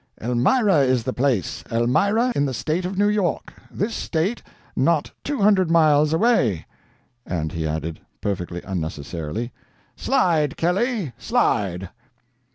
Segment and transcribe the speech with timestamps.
[0.19, 1.63] "Elmira is the place.
[1.71, 4.41] Elmira in the State of New York—this State,
[4.75, 6.65] not two hundred miles away;"
[7.23, 9.51] and he added, perfectly unnecessarily,
[9.95, 11.91] "Slide, Kelley, slide."